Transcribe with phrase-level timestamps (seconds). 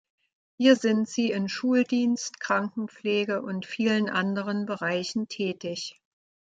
[0.57, 6.01] Hier sind sie in Schuldienst, Krankenpflege und vielen anderen Bereichen tätig.